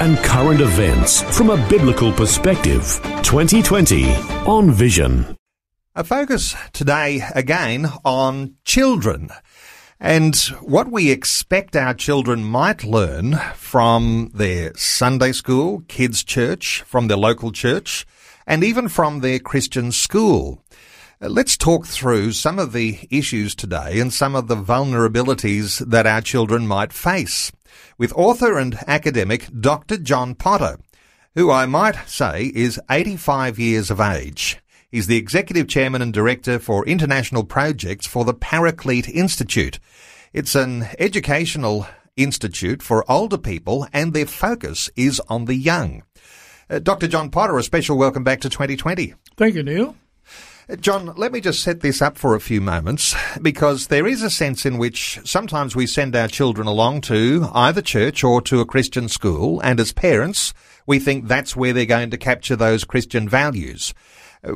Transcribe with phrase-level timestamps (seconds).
[0.00, 3.00] and current events from a biblical perspective.
[3.22, 4.12] 2020
[4.46, 5.36] on Vision.
[5.94, 9.30] A focus today again on children
[10.00, 17.08] and what we expect our children might learn from their Sunday school, kids' church, from
[17.08, 18.06] their local church,
[18.46, 20.63] and even from their Christian school.
[21.24, 26.06] Uh, let's talk through some of the issues today and some of the vulnerabilities that
[26.06, 27.50] our children might face
[27.96, 29.96] with author and academic Dr.
[29.96, 30.76] John Potter,
[31.34, 34.58] who I might say is 85 years of age.
[34.90, 39.78] He's the Executive Chairman and Director for International Projects for the Paraclete Institute.
[40.34, 41.86] It's an educational
[42.18, 46.02] institute for older people and their focus is on the young.
[46.68, 47.08] Uh, Dr.
[47.08, 49.14] John Potter, a special welcome back to 2020.
[49.36, 49.96] Thank you, Neil.
[50.80, 54.30] John, let me just set this up for a few moments because there is a
[54.30, 58.64] sense in which sometimes we send our children along to either church or to a
[58.64, 60.54] Christian school, and as parents,
[60.86, 63.92] we think that's where they're going to capture those Christian values.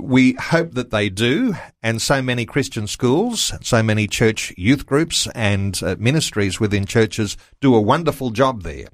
[0.01, 5.29] We hope that they do, and so many Christian schools, so many church youth groups
[5.35, 8.87] and uh, ministries within churches do a wonderful job there.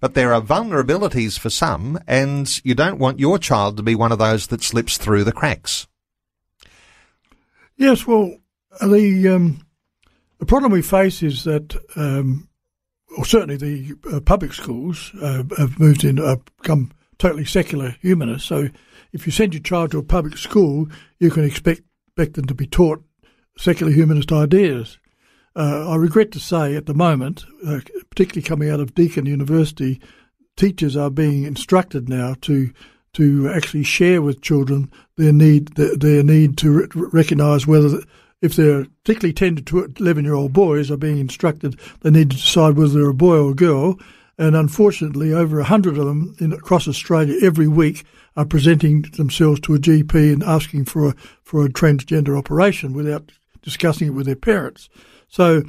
[0.00, 4.10] But there are vulnerabilities for some, and you don't want your child to be one
[4.10, 5.86] of those that slips through the cracks.
[7.76, 8.36] Yes, well,
[8.80, 9.66] the um,
[10.38, 12.48] the problem we face is that, um,
[13.16, 18.48] or certainly the uh, public schools uh, have moved in, uh, become totally secular humanists.
[18.48, 18.68] So,
[19.12, 20.88] if you send your child to a public school,
[21.20, 23.04] you can expect, expect them to be taught
[23.56, 24.98] secular humanist ideas.
[25.54, 27.80] Uh, I regret to say, at the moment, uh,
[28.10, 30.00] particularly coming out of Deakin University,
[30.56, 32.72] teachers are being instructed now to
[33.14, 38.02] to actually share with children their need their, need to re- recognise whether
[38.40, 42.36] if they're particularly 10 to 11 year old boys are being instructed they need to
[42.36, 43.98] decide whether they're a boy or a girl
[44.38, 48.04] and unfortunately over 100 of them in, across Australia every week
[48.36, 53.30] are presenting themselves to a GP and asking for a for a transgender operation without
[53.60, 54.88] discussing it with their parents
[55.28, 55.62] so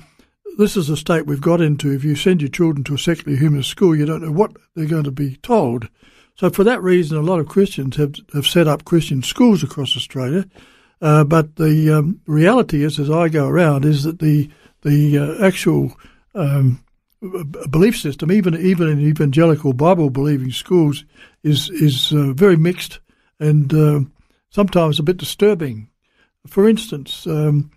[0.57, 1.91] this is a state we've got into.
[1.91, 4.85] If you send your children to a secular humanist school, you don't know what they're
[4.85, 5.89] going to be told.
[6.35, 9.95] So for that reason, a lot of Christians have, have set up Christian schools across
[9.95, 10.45] Australia.
[11.01, 14.49] Uh, but the um, reality is, as I go around, is that the
[14.83, 15.93] the uh, actual
[16.33, 16.83] um,
[17.69, 21.03] belief system, even even in evangelical Bible believing schools,
[21.43, 22.99] is is uh, very mixed
[23.39, 23.99] and uh,
[24.49, 25.89] sometimes a bit disturbing.
[26.47, 27.71] For instance, um,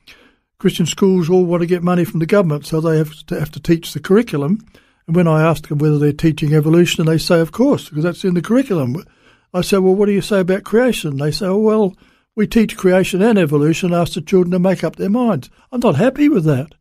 [0.59, 3.51] Christian schools all want to get money from the government, so they have to have
[3.53, 4.65] to teach the curriculum
[5.07, 8.25] and when I ask them whether they're teaching evolution, they say, of course, because that's
[8.25, 8.97] in the curriculum.
[9.55, 11.17] I say, well, what do you say about creation?
[11.17, 11.97] They say, oh, well,
[12.35, 15.49] we teach creation and evolution, ask the children to make up their minds.
[15.73, 16.75] I'm not happy with that.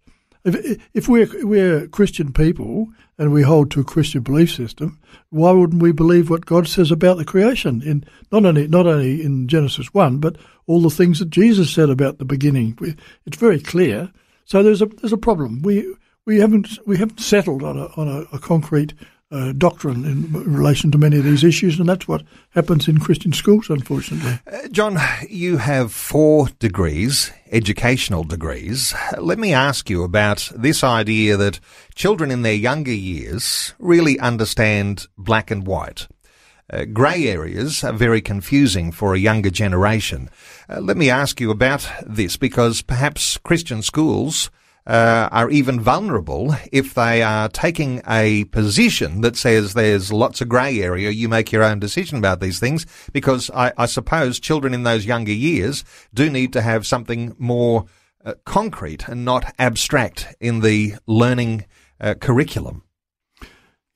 [0.44, 5.00] If, if we're, we're Christian people and we hold to a Christian belief system,
[5.30, 7.82] why wouldn't we believe what God says about the creation?
[7.82, 10.38] In not only not only in Genesis one, but
[10.68, 12.78] all the things that Jesus said about the beginning.
[13.26, 14.12] It's very clear.
[14.46, 15.64] So there's a there's a problem.
[15.64, 18.94] We we haven't we haven't settled on a on a, a concrete
[19.32, 23.34] uh, doctrine in relation to many of these issues, and that's what happens in Christian
[23.34, 24.40] schools, unfortunately.
[24.52, 24.98] Uh, John,
[25.28, 28.94] you have four degrees, educational degrees.
[29.18, 31.60] Let me ask you about this idea that
[31.96, 36.08] children in their younger years really understand black and white.
[36.72, 40.30] Uh, grey areas are very confusing for a younger generation.
[40.70, 44.50] Uh, let me ask you about this because perhaps Christian schools
[44.88, 50.50] uh, are even vulnerable if they are taking a position that says there's lots of
[50.50, 51.10] grey area.
[51.10, 55.06] You make your own decision about these things because I, I suppose children in those
[55.06, 55.84] younger years
[56.14, 57.86] do need to have something more
[58.24, 61.66] uh, concrete and not abstract in the learning
[62.00, 62.84] uh, curriculum.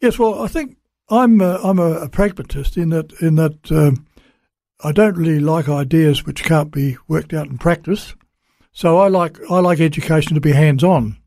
[0.02, 0.78] Yes, well, I think
[1.10, 4.06] I'm a, I'm a, a pragmatist in that in that um,
[4.82, 8.16] I don't really like ideas which can't be worked out in practice.
[8.80, 11.18] So I like I like education to be hands on.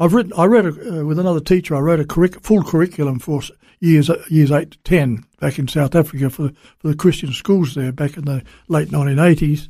[0.00, 1.76] I've written I read a, uh, with another teacher.
[1.76, 3.40] I wrote a curric- full curriculum for
[3.78, 7.92] years years eight to ten back in South Africa for for the Christian schools there
[7.92, 9.68] back in the late 1980s,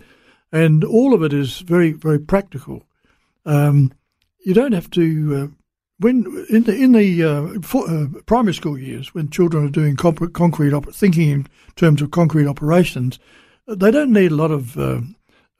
[0.52, 2.86] and all of it is very very practical.
[3.44, 3.92] Um,
[4.46, 5.46] you don't have to uh,
[5.98, 9.96] when in the in the uh, for, uh, primary school years, when children are doing
[9.96, 11.46] comp- concrete op- thinking in
[11.76, 13.18] terms of concrete operations,
[13.66, 15.02] they don't need a lot of uh,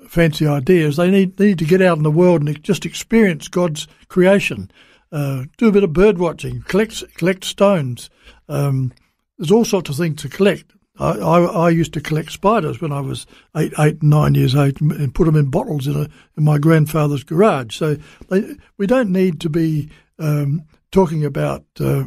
[0.07, 0.97] fancy ideas.
[0.97, 4.71] They need they need to get out in the world and just experience God's creation.
[5.11, 8.11] Uh, do a bit of bird watching, collect collect stones.
[8.49, 8.93] Um,
[9.39, 10.73] there's all sorts of things to collect.
[10.99, 13.25] I, I, I, used to collect spiders when I was
[13.57, 17.23] eight, eight, nine years old, and put them in bottles in, a, in my grandfather's
[17.23, 17.77] garage.
[17.77, 17.97] So
[18.29, 22.05] they, we don't need to be um, talking about uh,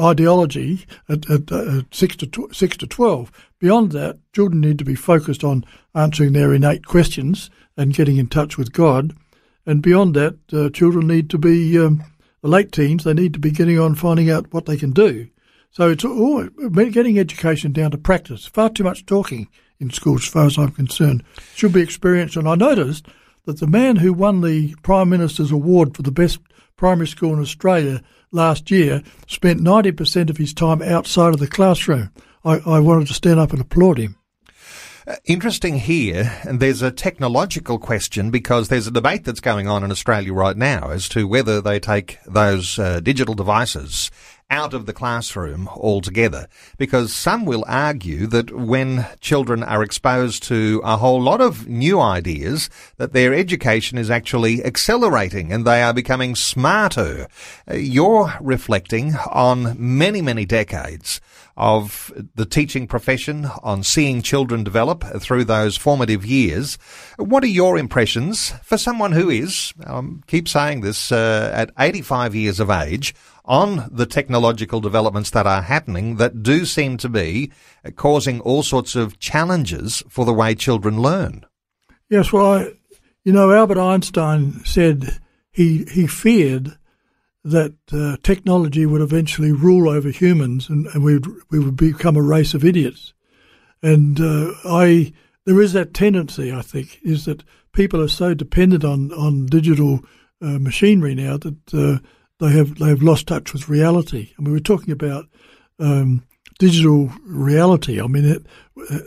[0.00, 3.32] ideology at, at, at, six to tw- six to twelve.
[3.58, 5.64] Beyond that, children need to be focused on
[5.94, 9.14] answering their innate questions and getting in touch with God.
[9.64, 12.04] And beyond that, uh, children need to be um,
[12.42, 13.04] the late teens.
[13.04, 15.28] They need to be getting on finding out what they can do.
[15.70, 18.46] So it's all getting education down to practice.
[18.46, 19.48] Far too much talking
[19.78, 21.22] in schools, as far as I'm concerned,
[21.54, 22.36] should be experienced.
[22.36, 23.08] And I noticed
[23.44, 26.38] that the man who won the Prime Minister's award for the best
[26.76, 32.10] primary school in Australia last year spent 90% of his time outside of the classroom.
[32.44, 34.16] I, I wanted to stand up and applaud him.
[35.08, 39.84] Uh, interesting here, and there's a technological question because there's a debate that's going on
[39.84, 44.10] in Australia right now as to whether they take those uh, digital devices
[44.50, 46.48] out of the classroom altogether
[46.78, 52.00] because some will argue that when children are exposed to a whole lot of new
[52.00, 57.26] ideas that their education is actually accelerating and they are becoming smarter.
[57.68, 61.20] Uh, you're reflecting on many, many decades
[61.56, 66.76] of the teaching profession, on seeing children develop through those formative years.
[67.16, 72.34] What are your impressions for someone who is, um, keep saying this, uh, at 85
[72.34, 73.14] years of age,
[73.46, 77.52] on the technological developments that are happening that do seem to be
[77.94, 81.46] causing all sorts of challenges for the way children learn.
[82.08, 82.72] Yes, well, I,
[83.24, 85.18] you know, Albert Einstein said
[85.50, 86.76] he he feared
[87.44, 92.16] that uh, technology would eventually rule over humans, and, and we would we would become
[92.16, 93.14] a race of idiots.
[93.82, 95.12] And uh, I
[95.44, 100.00] there is that tendency, I think, is that people are so dependent on on digital
[100.42, 102.06] uh, machinery now that uh,
[102.38, 104.32] they have they have lost touch with reality.
[104.36, 105.26] And we were talking about
[105.78, 106.24] um,
[106.58, 108.00] digital reality.
[108.00, 108.46] I mean, it,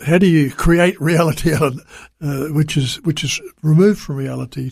[0.06, 4.72] how do you create reality uh, which is which is removed from reality?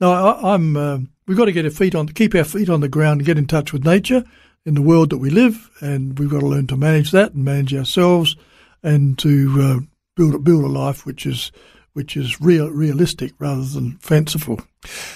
[0.00, 2.80] No, I, am uh, we've got to get our feet on, keep our feet on
[2.80, 4.24] the ground, and get in touch with nature
[4.64, 7.44] in the world that we live, and we've got to learn to manage that and
[7.44, 8.36] manage ourselves,
[8.82, 9.80] and to uh,
[10.16, 11.50] build build a life which is
[11.98, 14.60] which is real, realistic rather than fanciful.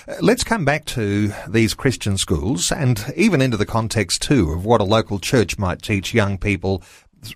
[0.09, 4.65] Uh, let's come back to these Christian schools and even into the context too of
[4.65, 6.83] what a local church might teach young people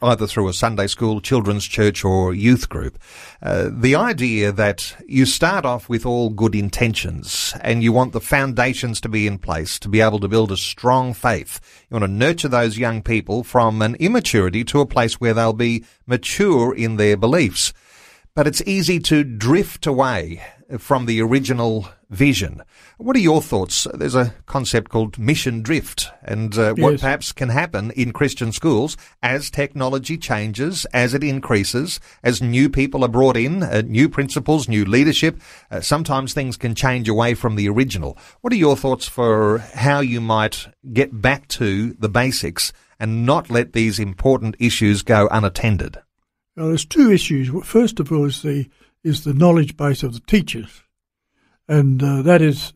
[0.02, 2.98] either through a Sunday school, children's church, or youth group.
[3.40, 8.20] Uh, the idea that you start off with all good intentions and you want the
[8.20, 11.60] foundations to be in place to be able to build a strong faith.
[11.88, 15.52] You want to nurture those young people from an immaturity to a place where they'll
[15.52, 17.72] be mature in their beliefs
[18.36, 20.44] but it's easy to drift away
[20.78, 22.62] from the original vision.
[22.98, 23.86] What are your thoughts?
[23.94, 26.82] There's a concept called mission drift, and uh, yes.
[26.82, 32.68] what perhaps can happen in Christian schools as technology changes, as it increases, as new
[32.68, 35.40] people are brought in, uh, new principles, new leadership.
[35.70, 38.18] Uh, sometimes things can change away from the original.
[38.42, 43.48] What are your thoughts for how you might get back to the basics and not
[43.48, 46.02] let these important issues go unattended?
[46.56, 47.50] Now, there's two issues.
[47.64, 48.68] First of all, is the
[49.04, 50.82] is the knowledge base of the teachers,
[51.68, 52.72] and uh, that is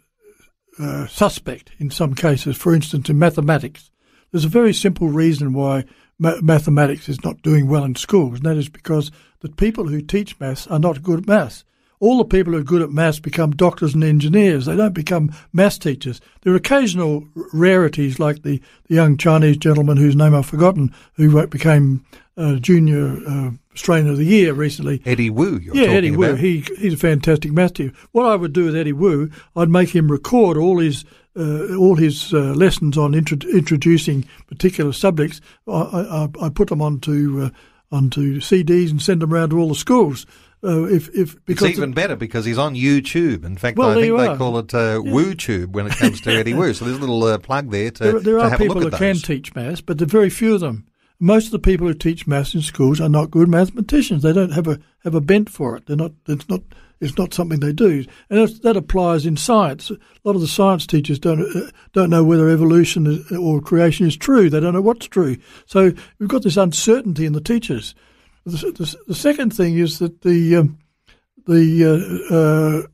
[0.78, 2.56] uh, suspect in some cases.
[2.56, 3.90] For instance, in mathematics,
[4.30, 5.84] there's a very simple reason why
[6.18, 9.10] ma- mathematics is not doing well in schools, and that is because
[9.40, 11.64] the people who teach maths are not good at maths
[12.00, 14.64] all the people who are good at maths become doctors and engineers.
[14.64, 16.20] They don't become maths teachers.
[16.40, 21.46] There are occasional rarities, like the, the young Chinese gentleman whose name I've forgotten, who
[21.46, 22.04] became
[22.40, 23.50] uh, junior uh,
[23.86, 25.02] of the Year recently.
[25.04, 26.34] Eddie Woo, you're talking about yeah, Eddie Woo.
[26.34, 27.94] He he's a fantastic maths teacher.
[28.12, 31.04] What I would do with Eddie Woo, I'd make him record all his
[31.36, 35.40] uh, all his uh, lessons on intro- introducing particular subjects.
[35.68, 37.50] I, I, I put them onto uh,
[37.92, 40.26] onto CDs and send them around to all the schools.
[40.62, 43.44] Uh, if if because it's even better because he's on YouTube.
[43.44, 44.36] In fact, well, I think they are.
[44.36, 45.10] call it uh, yeah.
[45.10, 46.74] WooTube when it comes to Eddie Woo.
[46.74, 48.02] So there's a little uh, plug there to.
[48.02, 50.60] There, there to are people who can teach maths, but there are very few of
[50.60, 50.86] them.
[51.22, 54.22] Most of the people who teach maths in schools are not good mathematicians.
[54.22, 55.86] They don't have a have a bent for it.
[55.86, 56.12] They're not.
[56.26, 56.62] It's not.
[56.98, 59.90] It's not something they do, and that applies in science.
[59.90, 64.06] A lot of the science teachers don't uh, don't know whether evolution is, or creation
[64.06, 64.50] is true.
[64.50, 65.38] They don't know what's true.
[65.64, 67.94] So we've got this uncertainty in the teachers.
[68.44, 70.78] The, the, the second thing is that the um,
[71.46, 72.86] the uh, uh,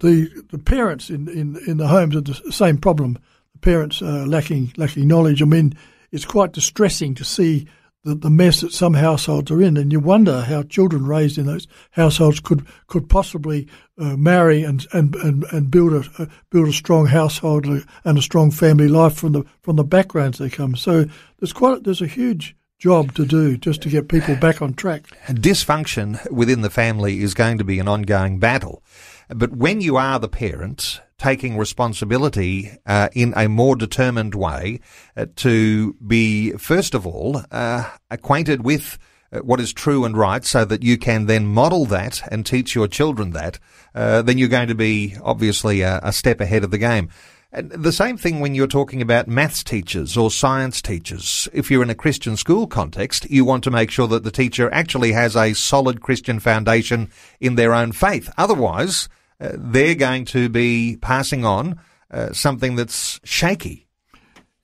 [0.00, 3.18] the the parents in, in, in the homes have the same problem.
[3.52, 5.40] The parents are lacking lacking knowledge.
[5.42, 5.74] I mean,
[6.14, 7.66] it's quite distressing to see
[8.04, 11.46] the, the mess that some households are in, and you wonder how children raised in
[11.46, 13.66] those households could could possibly
[13.98, 18.22] uh, marry and and, and, and build a uh, build a strong household and a
[18.22, 20.76] strong family life from the from the backgrounds they come.
[20.76, 21.06] So
[21.38, 25.04] there's quite there's a huge job to do just to get people back on track.
[25.28, 28.84] Dysfunction within the family is going to be an ongoing battle.
[29.28, 34.80] But when you are the parent, taking responsibility uh, in a more determined way
[35.16, 38.98] uh, to be, first of all, uh, acquainted with
[39.32, 42.74] uh, what is true and right so that you can then model that and teach
[42.74, 43.58] your children that,
[43.94, 47.08] uh, then you're going to be obviously a, a step ahead of the game.
[47.54, 51.48] And the same thing when you're talking about maths teachers or science teachers.
[51.52, 54.68] If you're in a Christian school context, you want to make sure that the teacher
[54.72, 58.28] actually has a solid Christian foundation in their own faith.
[58.36, 59.08] Otherwise,
[59.40, 61.78] uh, they're going to be passing on
[62.10, 63.86] uh, something that's shaky.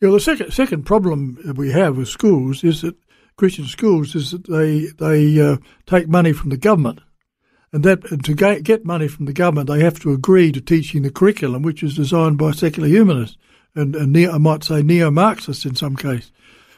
[0.00, 2.96] Yeah, the second second problem we have with schools is that
[3.36, 7.00] Christian schools is that they they uh, take money from the government
[7.72, 11.10] and that to get money from the government, they have to agree to teaching the
[11.10, 13.36] curriculum, which is designed by secular humanists
[13.74, 16.32] and, and neo, I might say neo-Marxists in some case.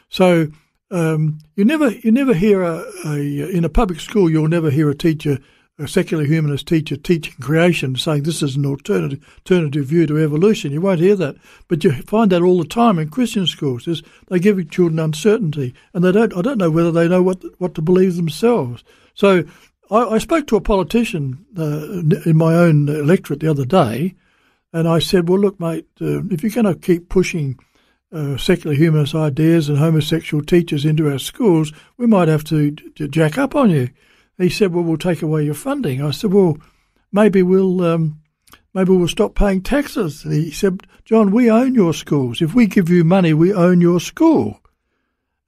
[0.09, 0.47] So
[0.91, 3.17] um, you never you never hear a, a,
[3.49, 5.39] in a public school you'll never hear a teacher
[5.79, 10.71] a secular humanist teacher teaching creation saying this is an alternative alternative view to evolution.
[10.71, 11.35] You won't hear that,
[11.67, 13.87] but you find that all the time in Christian schools.
[13.87, 16.35] Is they give children uncertainty, and they don't.
[16.37, 18.83] I don't know whether they know what what to believe themselves.
[19.15, 19.45] So
[19.89, 24.13] I, I spoke to a politician uh, in my own electorate the other day,
[24.73, 27.57] and I said, "Well, look, mate, uh, if you're going to keep pushing
[28.11, 33.07] uh, secular humanist ideas and homosexual teachers into our schools, we might have to, to
[33.07, 33.89] jack up on you."
[34.37, 36.57] He said, "Well, we'll take away your funding." I said, "Well,
[37.11, 38.19] maybe we'll." Um,
[38.73, 40.25] maybe we'll stop paying taxes.
[40.25, 42.41] And he said, John, we own your schools.
[42.41, 44.59] If we give you money, we own your school.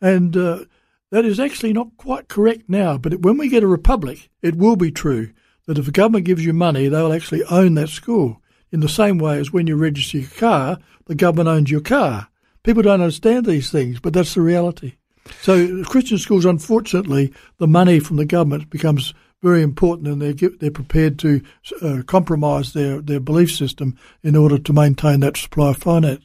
[0.01, 0.65] And uh,
[1.11, 4.75] that is actually not quite correct now, but when we get a republic, it will
[4.75, 5.31] be true
[5.65, 8.41] that if the government gives you money, they'll actually own that school.
[8.71, 12.27] In the same way as when you register your car, the government owns your car.
[12.63, 14.95] People don't understand these things, but that's the reality.
[15.41, 20.71] So Christian schools, unfortunately, the money from the government becomes very important, and they're they're
[20.71, 21.41] prepared to
[21.81, 26.23] uh, compromise their their belief system in order to maintain that supply of finance.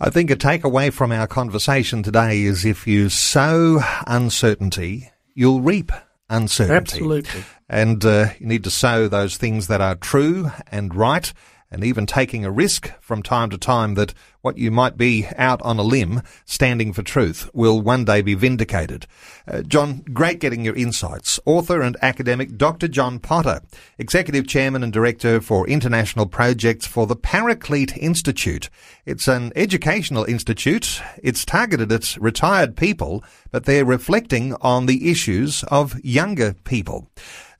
[0.00, 5.92] I think a takeaway from our conversation today is if you sow uncertainty, you'll reap
[6.28, 6.96] uncertainty.
[6.96, 7.44] Absolutely.
[7.68, 11.32] And uh, you need to sow those things that are true and right
[11.70, 15.60] and even taking a risk from time to time that what you might be out
[15.62, 19.06] on a limb standing for truth will one day be vindicated.
[19.48, 21.40] Uh, John, great getting your insights.
[21.46, 22.86] Author and academic Dr.
[22.86, 23.62] John Potter,
[23.98, 28.68] Executive Chairman and Director for International Projects for the Paraclete Institute.
[29.06, 31.00] It's an educational institute.
[31.22, 37.08] It's targeted at retired people, but they're reflecting on the issues of younger people.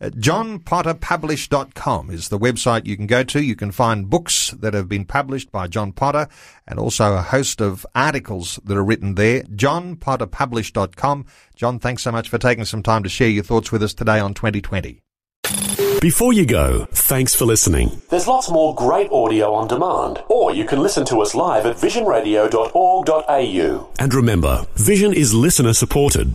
[0.01, 3.43] Uh, JohnPotterPublish.com is the website you can go to.
[3.43, 6.29] You can find books that have been published by John Potter
[6.75, 9.45] and also a host of articles that are written there.
[9.45, 11.25] JohnPotterPublish.com.
[11.55, 14.19] John, thanks so much for taking some time to share your thoughts with us today
[14.19, 15.01] on 2020.
[16.01, 18.03] Before you go, thanks for listening.
[18.11, 21.77] There's lots more great audio on demand, or you can listen to us live at
[21.77, 23.89] visionradio.org.au.
[24.01, 26.35] And remember, Vision is listener supported.